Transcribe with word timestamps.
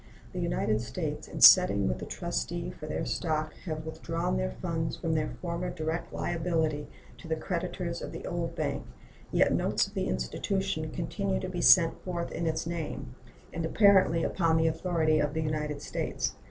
The 0.33 0.39
United 0.39 0.81
States 0.81 1.27
in 1.27 1.41
settling 1.41 1.87
with 1.87 1.99
the 1.99 2.07
trustee 2.07 2.71
for 2.71 2.87
their 2.87 3.05
stock 3.05 3.53
have 3.65 3.85
withdrawn 3.85 4.35
their 4.35 4.49
funds 4.49 4.97
from 4.97 5.13
their 5.13 5.29
former 5.29 5.69
direct 5.69 6.11
liability 6.11 6.87
to 7.19 7.27
the 7.27 7.35
creditors 7.35 8.01
of 8.01 8.11
the 8.11 8.25
old 8.25 8.55
bank, 8.55 8.83
yet 9.31 9.53
notes 9.53 9.85
of 9.85 9.93
the 9.93 10.07
institution 10.07 10.89
continue 10.89 11.39
to 11.39 11.47
be 11.49 11.61
sent 11.61 12.03
forth 12.03 12.31
in 12.31 12.47
its 12.47 12.65
name, 12.65 13.13
and 13.53 13.63
apparently 13.63 14.23
upon 14.23 14.57
the 14.57 14.65
authority 14.65 15.19
of 15.19 15.35
the 15.35 15.43
United 15.43 15.83
States. 15.83 16.33